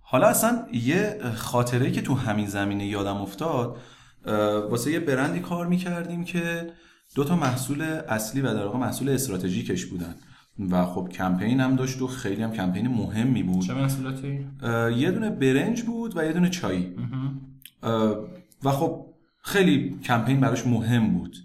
حالا 0.00 0.26
اصلا 0.26 0.66
یه 0.72 1.20
خاطره 1.36 1.90
که 1.90 2.02
تو 2.02 2.14
همین 2.14 2.46
زمینه 2.46 2.86
یادم 2.86 3.16
افتاد 3.16 3.76
واسه 4.70 4.92
یه 4.92 5.00
برندی 5.00 5.40
کار 5.40 5.66
می‌کردیم 5.66 6.24
که 6.24 6.72
دو 7.14 7.24
تا 7.24 7.36
محصول 7.36 7.82
اصلی 8.08 8.40
و 8.40 8.54
در 8.54 8.64
واقع 8.64 8.78
محصول 8.78 9.08
استراتژیکش 9.08 9.86
بودن. 9.86 10.14
و 10.70 10.84
خب 10.84 11.08
کمپین 11.12 11.60
هم 11.60 11.76
داشت 11.76 12.02
و 12.02 12.06
خیلی 12.06 12.42
هم 12.42 12.52
کمپین 12.52 12.88
مهمی 12.88 13.42
بود. 13.42 13.66
چه 13.66 13.74
محصولاتی؟ 13.74 14.46
یه 14.96 15.10
دونه 15.10 15.30
برنج 15.30 15.82
بود 15.82 16.16
و 16.16 16.24
یه 16.24 16.32
دونه 16.32 16.50
چای 16.50 16.94
و 18.64 18.70
خب 18.70 19.06
خیلی 19.42 19.98
کمپین 20.04 20.40
براش 20.40 20.66
مهم 20.66 21.18
بود. 21.18 21.36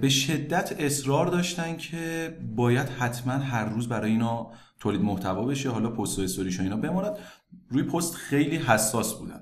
به 0.00 0.08
شدت 0.08 0.76
اصرار 0.78 1.26
داشتن 1.26 1.76
که 1.76 2.36
باید 2.56 2.88
حتما 2.88 3.32
هر 3.32 3.64
روز 3.64 3.88
برای 3.88 4.10
اینا 4.10 4.50
تولید 4.80 5.00
محتوا 5.00 5.44
بشه 5.44 5.70
حالا 5.70 5.90
پست 5.90 6.18
و 6.18 6.22
استوریش 6.22 6.60
اینا 6.60 6.76
بماند. 6.76 7.16
روی 7.68 7.82
پست 7.82 8.14
خیلی 8.14 8.56
حساس 8.56 9.14
بودن. 9.14 9.40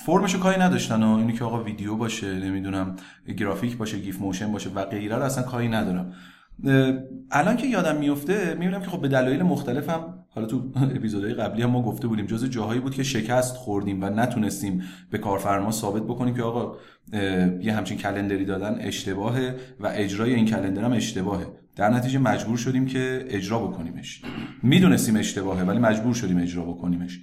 فرمشو 0.00 0.38
کاری 0.38 0.60
نداشتن 0.60 1.02
و 1.02 1.16
اینی 1.16 1.32
که 1.32 1.44
آقا 1.44 1.62
ویدیو 1.62 1.96
باشه 1.96 2.34
نمی‌دونم 2.34 2.96
گرافیک 3.38 3.76
باشه 3.76 3.98
GIF 3.98 4.20
motion 4.20 4.52
باشه 4.52 4.70
و 4.70 4.84
غیره 4.84 5.16
رو 5.16 5.22
اصلا 5.22 5.44
کاری 5.44 5.68
ندارم. 5.68 6.12
الان 7.30 7.56
که 7.56 7.66
یادم 7.66 7.96
میفته 7.96 8.56
می‌بینم 8.58 8.80
که 8.80 8.86
خب 8.86 9.00
به 9.00 9.08
دلایل 9.08 9.42
مختلف 9.42 9.90
هم 9.90 10.14
حالا 10.30 10.46
تو 10.46 10.72
اپیزودهای 10.76 11.34
قبلی 11.34 11.62
هم 11.62 11.70
ما 11.70 11.82
گفته 11.82 12.08
بودیم 12.08 12.26
جز 12.26 12.44
جاهایی 12.44 12.80
بود 12.80 12.94
که 12.94 13.02
شکست 13.02 13.56
خوردیم 13.56 14.02
و 14.02 14.06
نتونستیم 14.06 14.82
به 15.10 15.18
کارفرما 15.18 15.70
ثابت 15.70 16.02
بکنیم 16.02 16.34
که 16.34 16.42
آقا 16.42 16.76
یه 17.60 17.74
همچین 17.76 17.98
calendar 17.98 18.39
ی 18.39 18.44
دادن 18.44 18.76
اشتباهه 18.80 19.56
و 19.80 19.90
اجرای 19.94 20.34
این 20.34 20.46
calendar 20.46 20.84
هم 20.84 20.92
اشتباهه. 20.92 21.46
در 21.76 21.90
نتیجه 21.90 22.18
مجبور 22.18 22.56
شدیم 22.56 22.86
که 22.86 23.24
اجرا 23.28 23.58
بکنیمش. 23.58 24.22
می‌دونستیم 24.62 25.16
اشتباهه 25.16 25.62
ولی 25.62 25.78
مجبور 25.78 26.14
شدیم 26.14 26.38
اجرا 26.38 26.62
بکنیمش. 26.64 27.20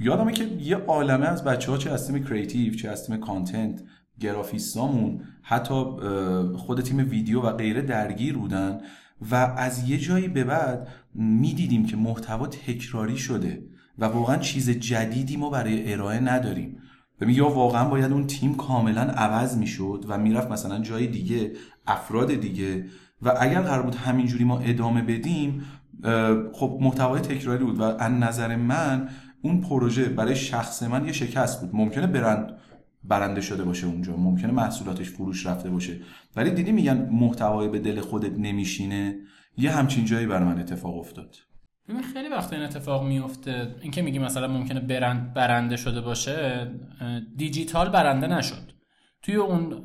یادمه 0.00 0.32
که 0.32 0.44
یه 0.44 0.76
عالمه 0.76 1.26
از 1.26 1.44
بچه 1.44 1.70
ها 1.72 1.78
چه 1.78 1.90
از 1.90 2.06
تیم 2.06 2.24
creative 2.24 2.74
چه 2.74 2.88
از 2.88 3.06
تیم 3.06 3.16
content 3.16 3.82
گرافیستامون 4.20 5.20
حتی 5.42 5.84
خود 6.56 6.80
تیم 6.80 7.10
ویدیو 7.10 7.40
و 7.40 7.52
غیره 7.52 7.82
درگیر 7.82 8.36
بودن 8.36 8.80
و 9.30 9.34
از 9.34 9.90
یه 9.90 9.98
جایی 9.98 10.28
به 10.28 10.44
بعد 10.44 10.88
می‌دیدیم 11.14 11.86
که 11.86 11.96
محتوا 11.96 12.46
تکراری 12.46 13.16
شده 13.16 13.62
و 13.98 14.04
واقعا 14.04 14.36
چیز 14.36 14.70
جدیدی 14.70 15.36
ما 15.36 15.50
برای 15.50 15.92
ارائه 15.92 16.20
نداریم. 16.20 16.76
و 17.20 17.30
یا 17.30 17.48
واقعا 17.48 17.88
باید 17.88 18.12
اون 18.12 18.26
تیم 18.26 18.54
کاملا 18.54 19.00
عوض 19.02 19.56
می‌شد 19.56 20.04
و 20.08 20.18
می‌رفت 20.18 20.50
مثلا 20.50 20.78
جای 20.78 21.06
دیگه 21.06 21.52
افراد 21.86 22.34
دیگه. 22.34 22.84
و 23.22 23.34
اگر 23.40 23.60
قرار 23.60 23.82
بود 23.82 23.94
همینجوری 23.94 24.44
ما 24.44 24.58
ادامه 24.58 25.02
بدیم 25.02 25.62
خب 26.52 26.78
محتوای 26.80 27.20
تکراری 27.20 27.64
بود 27.64 27.78
و 27.78 27.82
از 27.82 28.12
نظر 28.12 28.56
من 28.56 29.08
اون 29.42 29.60
پروژه 29.60 30.08
برای 30.08 30.36
شخص 30.36 30.82
من 30.82 31.06
یه 31.06 31.12
شکست 31.12 31.60
بود. 31.60 31.70
ممکنه 31.72 32.06
برند 32.06 32.58
برنده 33.04 33.40
شده 33.40 33.64
باشه 33.64 33.86
اونجا. 33.86 34.16
ممکنه 34.16 34.52
محصولاتش 34.52 35.10
فروش 35.10 35.46
رفته 35.46 35.70
باشه. 35.70 36.00
ولی 36.36 36.50
دیدی 36.50 36.72
میگن 36.72 37.08
محتوای 37.12 37.68
به 37.68 37.78
دل 37.78 38.00
خودت 38.00 38.38
نمیشینه؟ 38.38 39.16
یه 39.56 39.70
همچین 39.70 40.04
جایی 40.04 40.26
بر 40.26 40.44
من 40.44 40.60
اتفاق 40.60 40.98
افتاد. 40.98 41.36
ببین 41.88 42.02
خیلی 42.02 42.28
وقت 42.28 42.52
این 42.52 42.62
اتفاق 42.62 43.06
میفته. 43.06 43.76
اینکه 43.82 44.02
میگی 44.02 44.18
مثلا 44.18 44.48
ممکنه 44.48 44.80
برند 44.80 45.34
برنده 45.34 45.76
شده 45.76 46.00
باشه 46.00 46.70
دیجیتال 47.36 47.88
برنده 47.88 48.26
نشد. 48.26 48.72
توی 49.22 49.34
اون 49.34 49.84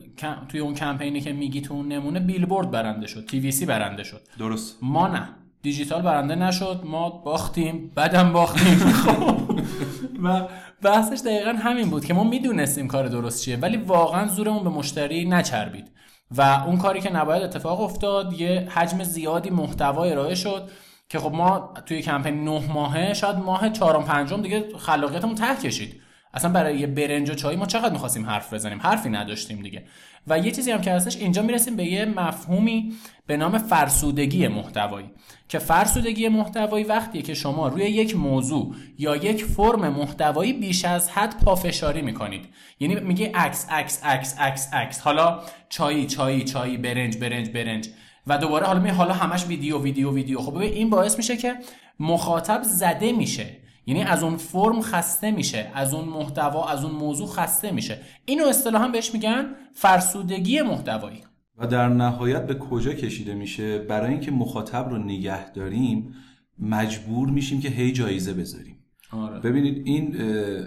توی 0.49 0.59
اون 0.59 0.73
کمپینی 0.73 1.21
که 1.21 1.33
میگی 1.33 1.61
تو 1.61 1.73
اون 1.73 1.87
نمونه 1.87 2.19
بیلبورد 2.19 2.71
برنده 2.71 3.07
شد. 3.07 3.25
تی 3.25 3.39
وی 3.39 3.51
سی 3.51 3.65
برنده 3.65 4.03
شد. 4.03 4.21
درست. 4.39 4.77
ما 4.81 5.07
نه. 5.07 5.29
دیجیتال 5.63 6.01
برنده 6.01 6.35
نشد 6.35 6.81
ما 6.83 7.09
باختیم 7.09 7.91
بعدم 7.95 8.33
باختیم. 8.33 8.81
و 10.23 10.47
بحثش 10.81 11.21
دقیقا 11.25 11.51
همین 11.51 11.89
بود 11.89 12.05
که 12.05 12.13
ما 12.13 12.23
می‌دونستیم 12.23 12.87
کار 12.87 13.07
درست 13.07 13.43
چیه 13.43 13.57
ولی 13.57 13.77
واقعا 13.77 14.27
زورمون 14.27 14.63
به 14.63 14.69
مشتری 14.69 15.25
نچربید 15.25 15.91
و 16.31 16.41
اون 16.41 16.77
کاری 16.77 17.01
که 17.01 17.13
نباید 17.13 17.43
اتفاق 17.43 17.81
افتاد 17.81 18.33
یه 18.33 18.67
حجم 18.69 19.03
زیادی 19.03 19.49
محتوا 19.49 20.03
ارائه 20.03 20.35
شد 20.35 20.69
که 21.09 21.19
خب 21.19 21.31
ما 21.31 21.73
توی 21.85 22.01
کمپین 22.01 22.43
نه 22.43 22.71
ماهه 22.73 23.13
شاید 23.13 23.35
ماه 23.35 23.69
چهارم 23.69 24.03
پنجم 24.03 24.41
دیگه 24.41 24.65
خلاقیتمون 24.77 25.35
ته 25.35 25.55
کشید 25.55 26.01
اصلا 26.33 26.51
برای 26.51 26.79
یه 26.79 26.87
برنج 26.87 27.29
و 27.29 27.33
چای 27.33 27.55
ما 27.55 27.65
چقدر 27.65 27.93
می‌خواستیم 27.93 28.25
حرف 28.25 28.53
بزنیم؟ 28.53 28.81
حرفی 28.81 29.09
نداشتیم 29.09 29.61
دیگه. 29.61 29.83
و 30.27 30.39
یه 30.39 30.51
چیزی 30.51 30.71
هم 30.71 30.81
که 30.81 30.91
هستش 30.91 31.17
اینجا 31.17 31.41
می‌رسیم 31.41 31.75
به 31.75 31.85
یه 31.85 32.05
مفهومی 32.05 32.93
به 33.27 33.37
نام 33.37 33.57
فرسودگی 33.57 34.47
محتوایی. 34.47 35.09
که 35.49 35.59
فرسودگی 35.59 36.27
محتوایی 36.27 36.85
وقتیه 36.85 37.21
که 37.21 37.33
شما 37.33 37.67
روی 37.67 37.83
یک 37.83 38.15
موضوع 38.15 38.75
یا 38.97 39.15
یک 39.15 39.45
فرم 39.45 39.89
محتوایی 39.89 40.53
بیش 40.53 40.85
از 40.85 41.09
حد 41.09 41.43
پافشاری 41.43 42.01
می‌کنید. 42.01 42.45
یعنی 42.79 42.95
میگه 42.95 43.31
عکس 43.33 43.67
عکس 43.69 44.03
عکس 44.03 44.39
عکس 44.39 44.73
عکس. 44.73 44.99
حالا 44.99 45.39
چایی 45.69 46.05
چایی 46.05 46.43
چایی 46.43 46.77
برنج 46.77 47.17
برنج 47.17 47.49
برنج. 47.49 47.89
و 48.27 48.37
دوباره 48.37 48.65
حالا 48.65 48.79
می 48.79 48.89
حالا 48.89 49.13
همش 49.13 49.47
ویدیو 49.47 49.81
ویدیو 49.81 50.13
ویدیو. 50.13 50.39
خب 50.39 50.57
این 50.57 50.89
باعث 50.89 51.17
میشه 51.17 51.37
که 51.37 51.55
مخاطب 51.99 52.63
زده 52.63 53.11
میشه. 53.11 53.62
یعنی 53.85 54.03
از 54.03 54.23
اون 54.23 54.37
فرم 54.37 54.81
خسته 54.81 55.31
میشه 55.31 55.71
از 55.73 55.93
اون 55.93 56.05
محتوا 56.05 56.69
از 56.69 56.83
اون 56.83 56.95
موضوع 56.95 57.27
خسته 57.27 57.71
میشه. 57.71 58.01
اینو 58.25 58.47
اصطلاحا 58.47 58.87
بهش 58.87 59.13
میگن 59.13 59.45
فرسودگی 59.73 60.61
محتوایی. 60.61 61.23
و 61.57 61.67
در 61.67 61.89
نهایت 61.89 62.47
به 62.47 62.55
کجا 62.55 62.93
کشیده 62.93 63.33
میشه؟ 63.33 63.77
برای 63.77 64.11
اینکه 64.11 64.31
مخاطب 64.31 64.89
رو 64.89 64.97
نگه 64.97 65.51
داریم 65.51 66.13
مجبور 66.59 67.29
میشیم 67.29 67.61
که 67.61 67.69
هی 67.69 67.91
جایزه 67.91 68.33
بذاریم. 68.33 68.79
آره. 69.11 69.39
ببینید 69.39 69.81
این 69.85 70.17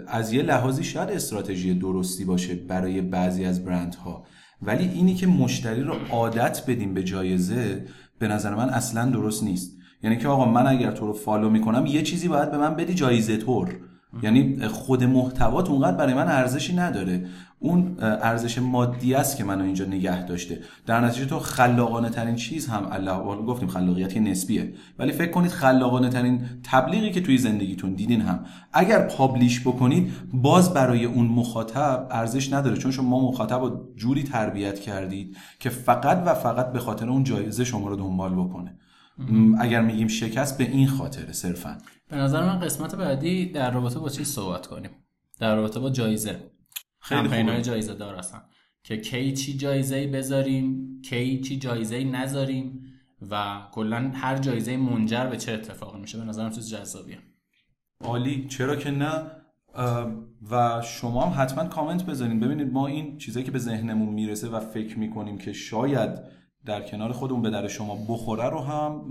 از 0.07 0.33
یه 0.33 0.41
لحاظی 0.41 0.83
شاید 0.83 1.09
استراتژی 1.09 1.73
درستی 1.73 2.25
باشه 2.25 2.55
برای 2.55 3.01
بعضی 3.01 3.45
از 3.45 3.65
برندها 3.65 4.25
ولی 4.61 4.87
اینی 4.87 5.15
که 5.15 5.27
مشتری 5.27 5.83
رو 5.83 5.93
عادت 6.09 6.63
بدیم 6.67 6.93
به 6.93 7.03
جایزه 7.03 7.85
به 8.19 8.27
نظر 8.27 8.55
من 8.55 8.69
اصلا 8.69 9.09
درست 9.09 9.43
نیست. 9.43 9.76
یعنی 10.03 10.17
که 10.17 10.27
آقا 10.27 10.45
من 10.45 10.67
اگر 10.67 10.91
تو 10.91 11.07
رو 11.07 11.13
فالو 11.13 11.49
می‌کنم 11.49 11.85
یه 11.85 12.01
چیزی 12.01 12.27
باید 12.27 12.51
به 12.51 12.57
من 12.57 12.75
بدی 12.75 12.93
جایزه 12.93 13.37
طور. 13.37 13.75
یعنی 14.23 14.67
خود 14.67 15.03
محتوات 15.03 15.69
اونقدر 15.69 15.97
برای 15.97 16.13
من 16.13 16.27
ارزشی 16.27 16.75
نداره. 16.75 17.25
اون 17.59 17.95
ارزش 17.99 18.57
مادی 18.57 19.15
است 19.15 19.37
که 19.37 19.43
منو 19.43 19.63
اینجا 19.63 19.85
نگه 19.85 20.25
داشته. 20.25 20.59
در 20.85 21.01
نتیجه 21.01 21.25
تو 21.25 21.39
خلاقانه 21.39 22.09
ترین 22.09 22.35
چیز 22.35 22.67
هم 22.67 22.87
الله 22.91 23.35
گفتیم 23.43 23.67
خلاقیت 23.67 24.17
نسبیه. 24.17 24.73
ولی 24.99 25.11
فکر 25.11 25.31
کنید 25.31 25.51
خلاقانه 25.51 26.09
ترین 26.09 26.41
تبلیغی 26.63 27.11
که 27.11 27.21
توی 27.21 27.37
زندگیتون 27.37 27.93
دیدین 27.93 28.21
هم. 28.21 28.39
اگر 28.73 28.99
پابلیش 29.07 29.61
بکنید 29.61 30.13
باز 30.33 30.73
برای 30.73 31.05
اون 31.05 31.25
مخاطب 31.25 32.07
ارزش 32.11 32.53
نداره. 32.53 32.77
چون 32.77 32.91
شما 32.91 33.27
مخاطب 33.27 33.61
رو 33.61 33.93
جوری 33.95 34.23
تربیت 34.23 34.79
کردید 34.79 35.37
که 35.59 35.69
فقط 35.69 36.23
و 36.25 36.33
فقط 36.33 36.71
به 36.71 36.79
خاطر 36.79 37.09
اون 37.09 37.23
جایزه 37.23 37.63
شما 37.63 37.87
رو 37.89 37.95
دنبال 37.95 38.35
بکنه. 38.35 38.77
اگر 39.59 39.81
میگیم 39.81 40.07
شکست 40.07 40.57
به 40.57 40.71
این 40.71 40.87
خاطره 40.87 41.33
صرفا. 41.33 41.77
به 42.09 42.15
نظر 42.15 42.45
من 42.45 42.59
قسمت 42.59 42.95
بعدی 42.95 43.45
در 43.45 43.71
رابطه 43.71 43.99
با 43.99 44.09
چیز 44.09 44.27
صحبت 44.27 44.67
کنیم. 44.67 44.91
در 45.39 45.55
رابطه 45.55 45.79
با 45.79 45.89
جایزه. 45.89 46.39
های 47.01 47.61
جایزه 47.61 47.93
دار 47.93 48.15
هستن. 48.15 48.41
که 48.83 48.97
کی 48.97 49.33
چی 49.33 49.57
جایزه 49.57 50.07
بذاریم 50.07 51.01
کی 51.01 51.41
چی 51.41 51.57
جایزه 51.59 52.03
نذاریم 52.03 52.83
و 53.31 53.61
کلا 53.71 54.11
هر 54.13 54.37
جایزه 54.37 54.77
منجر 54.77 55.25
به 55.25 55.37
چه 55.37 55.51
اتفاقی 55.51 55.99
میشه. 55.99 56.17
به 56.17 56.23
نظرم 56.23 56.51
چیز 56.51 56.69
جذابیه. 56.69 57.17
عالی. 58.01 58.47
چرا 58.47 58.75
که 58.75 58.91
نه؟ 58.91 59.31
و 60.51 60.81
شما 60.81 61.25
هم 61.25 61.43
حتما 61.43 61.65
کامنت 61.65 62.05
بذارین. 62.05 62.39
ببینید 62.39 62.73
ما 62.73 62.87
این 62.87 63.17
چیزایی 63.17 63.45
که 63.45 63.51
به 63.51 63.59
ذهنمون 63.59 64.13
می‌رسه 64.13 64.49
و 64.49 64.59
فکر 64.59 64.99
می‌کنیم 64.99 65.37
که 65.37 65.53
شاید 65.53 66.19
در 66.67 66.81
کنار 66.81 67.11
خودمون 67.11 67.41
به 67.41 67.49
در 67.49 67.67
شما 67.67 67.95
بخوره 68.09 68.49
رو 68.49 68.59
هم 68.59 69.09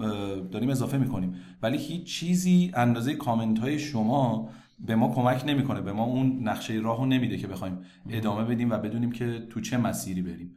داریم 0.52 0.70
اضافه 0.70 0.98
می‌کنیم. 0.98 1.34
ولی 1.62 1.78
هیچ 1.78 2.18
چیزی 2.18 2.72
اندازه 2.74 3.14
کامنت 3.14 3.58
های 3.58 3.78
شما 3.78 4.48
به 4.78 4.96
ما 4.96 5.14
کمک 5.14 5.44
نمی‌کنه 5.46 5.80
به 5.80 5.92
ما 5.92 6.04
اون 6.04 6.38
نقشه 6.42 6.74
راه 6.74 6.98
رو 6.98 7.06
نمیده 7.06 7.36
که 7.36 7.46
بخوایم 7.46 7.78
ادامه 8.10 8.44
بدیم 8.44 8.70
و 8.70 8.78
بدونیم 8.78 9.12
که 9.12 9.46
تو 9.50 9.60
چه 9.60 9.76
مسیری 9.76 10.22
بریم. 10.22 10.56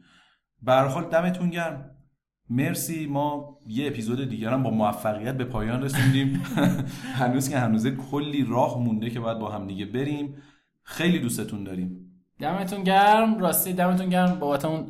به 0.62 0.72
حال 0.72 1.04
دمتون 1.04 1.50
گرم. 1.50 1.90
مرسی. 2.50 3.06
ما 3.06 3.58
یه 3.66 3.86
اپیزود 3.86 4.28
دیگر 4.28 4.52
هم 4.52 4.62
با 4.62 4.70
موفقیت 4.70 5.36
به 5.36 5.44
پایان 5.44 5.82
رسوندیم. 5.82 6.42
هنوز 7.20 7.48
که 7.48 7.58
هنوزه 7.58 7.90
کلی 7.90 8.44
راه 8.44 8.78
مونده 8.78 9.10
که 9.10 9.20
باید 9.20 9.38
با 9.38 9.50
هم 9.50 9.66
دیگه 9.66 9.86
بریم. 9.86 10.34
خیلی 10.82 11.18
دوستتون 11.18 11.64
داریم. 11.64 12.06
دمتون 12.38 12.84
گرم. 12.84 13.38
راستی 13.38 13.72
دمتون 13.72 14.08
گرم. 14.08 14.38
بابت 14.38 14.64
اون 14.64 14.86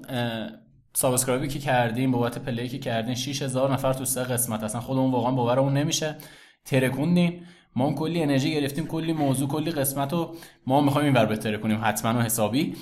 subscribe 0.93 1.43
ی 1.43 1.49
که 1.49 1.59
کردیم 1.59 2.13
بابت 2.13 2.39
play 2.39 2.63
ی 2.63 2.69
که 2.69 2.79
کردین 2.79 3.15
6000 3.15 3.73
نفر 3.73 3.93
تو 3.93 4.05
سه 4.05 4.23
قسمت 4.23 4.63
اصلا 4.63 4.81
خودمون 4.81 5.11
واقعا 5.11 5.31
باورمون 5.33 5.77
نمیشه. 5.77 6.17
ترکوندین 6.65 7.43
ما 7.77 7.87
هم 7.89 7.95
کلی 7.95 8.23
انرژی 8.23 8.55
گرفتیم 8.55 8.87
کلی 8.87 9.13
موضوع 9.13 9.49
کلی 9.49 9.71
قسمت 9.71 10.13
رو 10.13 10.35
ما 10.67 10.81
می‌خوایم 10.81 11.07
اینور 11.07 11.27
بهتره 11.27 11.59
کنیم 11.59 11.81
حتما 11.85 12.19
و 12.19 12.23
حسابی. 12.23 12.75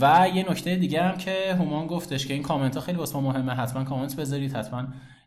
و 0.00 0.28
یه 0.34 0.50
نکته 0.50 0.76
دیگه 0.76 1.02
هم 1.02 1.18
که 1.18 1.56
هومان 1.58 1.86
گفتش 1.86 2.26
که 2.26 2.34
این 2.34 2.42
کامنت 2.42 2.74
ها 2.74 2.80
خیلی 2.80 2.98
واسه 2.98 3.18
ما 3.18 3.32
مهمه. 3.32 3.52
حتما 3.52 3.84
کامنت 3.84 4.16
بذارید 4.16 4.56
حتما 4.56 4.86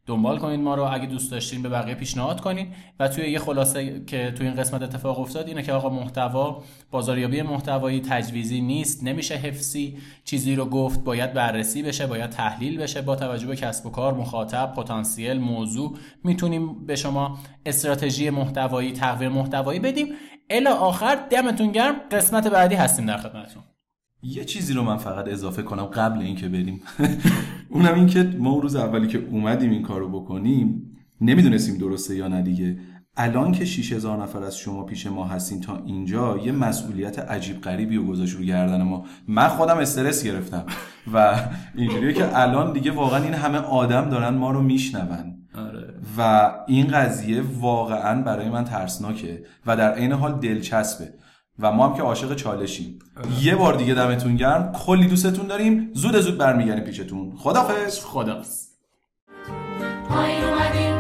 دنبال 0.10 0.38
کنید 0.38 0.60
ما 0.60 0.76
رو. 0.76 0.84
اگه 0.84 1.06
دوست 1.06 1.32
داشتین 1.32 1.62
به 1.62 1.70
بقیه 1.70 1.96
پیشنهاد 1.96 2.42
کنید 2.42 2.68
و 3.00 3.08
توی 3.08 3.30
یه 3.30 3.40
خلاصه 3.40 4.04
که 4.08 4.34
توی 4.38 4.48
این 4.48 4.56
قسمت 4.56 4.82
اتفاق 4.82 5.20
افتاد 5.20 5.48
اینه 5.48 5.64
که 5.64 5.74
آقا 5.74 5.90
محتوا 5.90 6.64
بازاریابی 6.92 7.42
محتوایی 7.42 8.02
تجویزی 8.02 8.62
نیست. 8.62 9.04
نمیشه 9.04 9.36
حفظی 9.36 9.98
چیزی 10.24 10.56
رو 10.56 10.66
گفت. 10.66 11.04
باید 11.04 11.34
بررسی 11.34 11.84
بشه 11.84 12.08
باید 12.08 12.30
تحلیل 12.30 12.78
بشه. 12.78 13.02
با 13.02 13.16
توجه 13.16 13.48
به 13.48 13.56
کسب 13.56 13.86
و 13.86 13.90
کار 13.90 14.14
مخاطب 14.14 14.74
پتانسیل 14.74 15.40
موضوع 15.40 15.98
می‌تونیم 16.24 16.86
به 16.86 16.96
شما 16.96 17.38
استراتژی 17.66 18.30
محتوایی 18.30 18.92
تقویم 18.92 19.32
محتوایی 19.32 19.80
بدیم. 19.80 20.08
الی 20.50 20.68
آخر 20.68 21.18
دمتون 21.30 21.72
گرم. 21.72 21.96
قسمت 22.12 22.48
بعدی 22.48 22.76
هستیم 22.76 23.06
در 23.06 23.18
خدمتتون. 23.18 23.64
یه 24.24 24.46
چیزی 24.46 24.74
رو 24.74 24.84
من 24.84 24.98
فقط 24.98 25.28
اضافه 25.28 25.62
کنم 25.62 25.86
قبل 25.86 26.20
اینکه 26.22 26.48
بریم. 26.48 26.82
اونم 27.70 27.96
این 27.96 28.08
که 28.08 28.36
ما 28.40 28.58
روز 28.58 28.76
اولی 28.76 29.08
که 29.08 29.28
اومدیم 29.32 29.72
این 29.72 29.82
کارو 29.82 30.10
بکنیم 30.10 30.92
نمی‌دونستیم 31.22 31.78
درسته 31.78 32.16
یا 32.16 32.28
نه 32.28 32.42
دیگه. 32.42 32.78
الان 33.18 33.52
که 33.52 33.66
6000 33.66 34.24
نفر 34.24 34.44
از 34.44 34.58
شما 34.58 34.84
پیش 34.84 35.08
ما 35.08 35.26
هستین 35.26 35.62
تا 35.62 35.78
اینجا 35.86 36.38
یه 36.38 36.52
مسئولیت 36.52 37.20
عجیب 37.20 37.62
غریبی 37.62 37.96
رو 37.96 38.04
گذاشت 38.04 38.36
رو 38.36 38.44
گردن 38.44 38.82
ما. 38.82 39.06
من 39.28 39.48
خودم 39.48 39.78
استرس 39.78 40.24
گرفتم. 40.24 40.66
و 41.14 41.36
اینجوریه 41.76 42.14
که 42.14 42.40
الان 42.40 42.74
دیگه 42.74 42.92
واقعا 42.92 43.24
این 43.24 43.34
همه 43.34 43.58
آدم 43.58 44.10
دارن 44.10 44.34
ما 44.34 44.52
رو 44.52 44.62
میشنون. 44.62 45.36
آره. 45.56 45.94
و 46.18 46.52
این 46.68 46.88
قضیه 46.88 47.44
واقعا 47.60 48.22
برای 48.22 48.50
من 48.50 48.64
ترسناکه. 48.64 49.44
و 49.66 49.78
در 49.78 49.94
عین 49.94 50.12
حال 50.12 50.40
دلچسبه. 50.40 51.14
و 51.60 51.72
ما 51.72 51.88
هم 51.88 51.96
که 51.96 52.02
عاشق 52.02 52.36
چالشیم. 52.36 53.00
یه 53.42 53.56
بار 53.56 53.74
دیگه 53.74 53.94
دمتون 53.94 54.36
گرم. 54.36 54.72
کلی 54.72 55.08
دوستتون 55.08 55.48
داریم. 55.48 55.92
زود 55.94 56.20
زود 56.20 56.38
برمیگردیم 56.38 56.84
پیشتون. 56.84 57.34
خدافظ 57.38 58.06
خداحافظ. 58.06 58.68
پایین 60.10 60.44
اومدیم 60.44 60.99